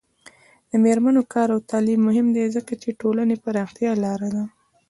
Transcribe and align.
د 0.69 0.71
میرمنو 0.83 1.21
کار 1.33 1.47
او 1.55 1.59
تعلیم 1.71 1.99
مهم 2.07 2.27
دی 2.35 2.45
ځکه 2.55 2.73
چې 2.81 2.97
ټولنې 3.01 3.35
پراختیا 3.43 3.91
لاره 4.03 4.27
ده. 4.35 4.43